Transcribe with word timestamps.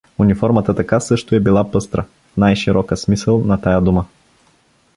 Униформата 0.17 0.75
така 0.75 0.99
също 0.99 1.35
е 1.35 1.39
била 1.39 1.71
пъстра, 1.71 2.03
в 2.33 2.37
най-широка 2.37 2.97
смисъл 2.97 3.43
на 3.45 3.61
тая 3.61 3.81
дума. 3.81 4.05